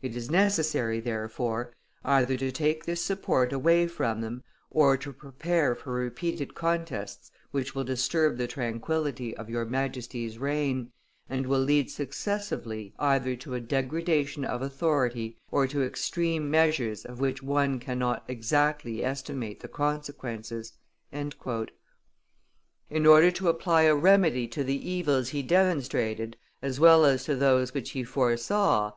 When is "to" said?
2.36-2.50, 4.96-5.12, 13.36-13.54, 15.68-15.84, 23.30-23.48, 24.48-24.64, 27.26-27.36